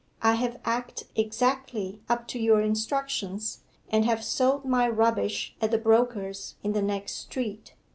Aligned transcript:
I 0.23 0.33
have 0.33 0.59
acted 0.65 1.09
exactly 1.15 2.01
up 2.09 2.27
to 2.29 2.39
your 2.39 2.59
instructions, 2.59 3.59
and 3.87 4.03
have 4.03 4.23
sold 4.23 4.65
my 4.65 4.87
rubbish 4.89 5.55
at 5.61 5.69
the 5.69 5.77
broker's 5.77 6.55
in 6.63 6.73
the 6.73 6.81
next 6.81 7.17
street. 7.17 7.75